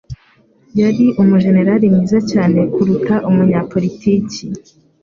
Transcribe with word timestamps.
Yari 0.79 1.05
umujenerali 1.21 1.85
mwiza 1.93 2.19
cyane 2.31 2.59
kuruta 2.73 3.15
umunyapolitiki. 3.29 4.43